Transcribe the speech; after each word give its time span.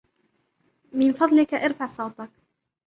من 0.93 1.13
فضلك، 1.13 1.53
ارفع 1.53 1.85
صوتك. 1.85 2.31